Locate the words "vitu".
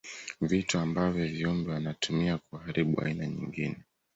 0.41-0.77